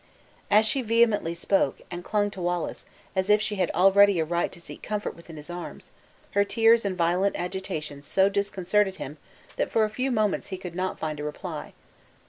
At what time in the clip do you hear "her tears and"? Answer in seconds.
6.31-6.97